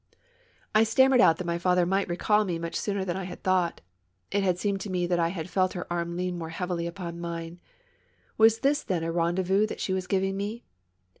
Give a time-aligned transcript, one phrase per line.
[0.73, 3.81] I stammered out that my father might recall me .much sooner than I had thought.
[4.31, 7.19] It had seemed to me that I had felt her arm lean more heavily upon
[7.21, 7.59] mine.
[8.35, 10.63] Was this then a rendezvous that she was giving me?